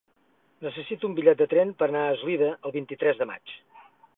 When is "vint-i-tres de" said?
2.79-3.29